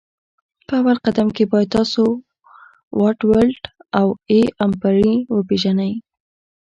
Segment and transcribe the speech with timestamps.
[0.67, 2.01] په اول قدم کي باید تاسو
[2.99, 3.61] واټ ولټ
[3.99, 5.91] او A امپري وپيژني